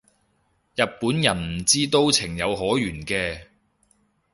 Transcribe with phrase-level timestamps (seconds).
[0.73, 3.45] 日本人唔知都情有可原嘅